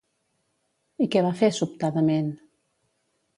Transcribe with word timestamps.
I 1.05 1.07
què 1.15 1.23
va 1.25 1.33
fer, 1.41 1.51
sobtadament? 1.59 2.33